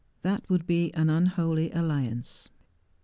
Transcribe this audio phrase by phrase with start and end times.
[0.23, 2.49] 'that would be an unholy alliance.'